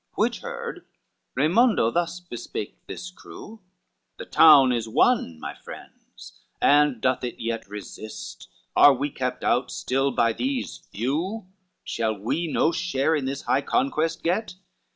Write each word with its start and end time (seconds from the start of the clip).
CIV 0.01 0.17
Which 0.17 0.39
heard, 0.39 0.85
Raymondo 1.37 1.91
thus 1.93 2.19
bespake 2.21 2.75
this 2.87 3.11
crew, 3.11 3.59
"The 4.17 4.25
town 4.25 4.71
is 4.71 4.89
won, 4.89 5.39
my 5.39 5.53
friends, 5.53 6.41
and 6.59 6.99
doth 6.99 7.23
it 7.23 7.39
yet 7.39 7.69
Resist? 7.69 8.47
are 8.75 8.95
we 8.95 9.11
kept 9.11 9.43
out 9.43 9.69
still 9.69 10.09
by 10.09 10.33
these 10.33 10.77
few? 10.91 11.45
Shall 11.83 12.17
we 12.17 12.47
no 12.47 12.71
share 12.71 13.15
in 13.15 13.25
this 13.25 13.43
high 13.43 13.61
conquest 13.61 14.23
get?" 14.23 14.55